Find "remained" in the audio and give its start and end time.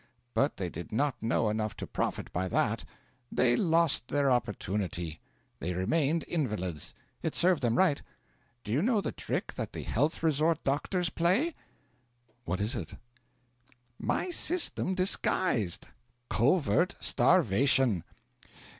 5.75-6.25